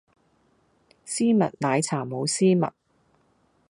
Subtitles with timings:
[1.05, 2.71] 絲襪奶茶冇絲襪